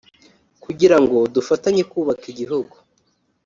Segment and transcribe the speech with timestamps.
[0.63, 2.75] kugira ngo dufatanye kubaka igihugu